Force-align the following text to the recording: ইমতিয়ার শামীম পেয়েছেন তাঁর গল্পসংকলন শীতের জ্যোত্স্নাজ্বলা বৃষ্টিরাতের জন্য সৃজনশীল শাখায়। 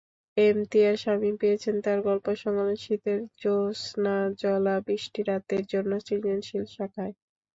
ইমতিয়ার 0.37 0.95
শামীম 0.97 1.35
পেয়েছেন 1.41 1.75
তাঁর 1.85 1.99
গল্পসংকলন 2.07 2.77
শীতের 2.83 3.19
জ্যোত্স্নাজ্বলা 3.41 4.75
বৃষ্টিরাতের 4.87 5.63
জন্য 5.73 5.91
সৃজনশীল 6.05 6.63
শাখায়। 6.75 7.13